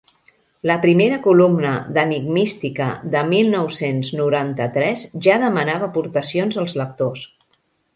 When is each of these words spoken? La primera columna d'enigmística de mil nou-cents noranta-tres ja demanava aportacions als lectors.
La 0.69 0.77
primera 0.85 1.19
columna 1.27 1.73
d'enigmística 1.99 2.89
de 3.17 3.23
mil 3.29 3.53
nou-cents 3.59 4.13
noranta-tres 4.23 5.07
ja 5.29 5.41
demanava 5.49 5.95
aportacions 5.95 6.63
als 6.65 6.79
lectors. 6.85 7.33